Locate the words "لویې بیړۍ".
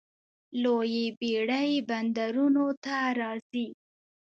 0.61-1.71